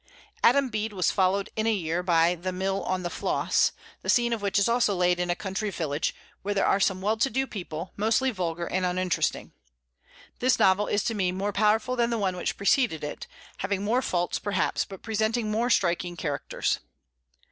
[0.41, 4.33] "Adam Bede" was followed in a year by "The Mill on the Floss," the scene
[4.33, 7.45] of which is also laid in a country village, where are some well to do
[7.45, 9.51] people, mostly vulgar and uninteresting.
[10.39, 13.27] This novel is to me more powerful than the one which preceded it,
[13.57, 16.79] having more faults, perhaps, but presenting more striking characters.